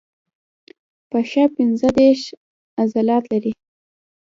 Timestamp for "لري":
3.33-3.53